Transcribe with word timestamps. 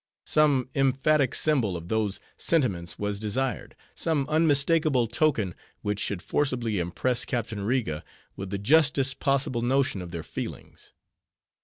Some 0.25 0.67
emphatic 0.73 1.35
symbol 1.35 1.77
of 1.77 1.87
those 1.87 2.19
sentiments 2.35 2.97
was 2.97 3.19
desired; 3.19 3.75
some 3.93 4.25
unmistakable 4.29 5.05
token, 5.05 5.53
which 5.83 5.99
should 5.99 6.23
forcibly 6.23 6.79
impress 6.79 7.23
Captain 7.23 7.61
Riga 7.63 8.03
with 8.35 8.49
the 8.49 8.57
justest 8.57 9.19
possible 9.19 9.61
notion 9.61 10.01
of 10.01 10.09
their 10.09 10.23
feelings. 10.23 10.93